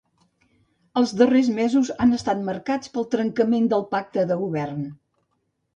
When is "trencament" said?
3.13-3.73